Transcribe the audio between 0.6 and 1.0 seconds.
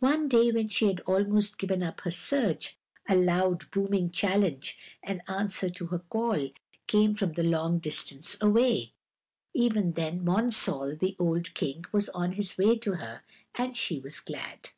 she had